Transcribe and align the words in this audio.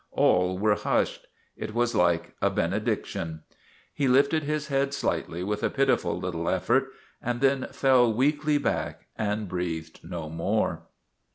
All 0.13 0.57
were 0.57 0.73
hushed; 0.73 1.27
it 1.55 1.75
was 1.75 1.93
like 1.93 2.33
a 2.41 2.49
benediction. 2.49 3.43
He 3.93 4.07
lifted 4.07 4.41
his 4.41 4.69
head 4.69 4.95
slightly 4.95 5.43
with 5.43 5.61
a 5.61 5.69
pitiful 5.69 6.19
little 6.19 6.49
effort, 6.49 6.89
and 7.21 7.39
then 7.39 7.67
fell 7.71 8.11
weakly 8.11 8.57
back 8.57 9.05
and 9.15 9.47
breathed 9.47 9.99
no 10.01 10.27
more. 10.27 10.87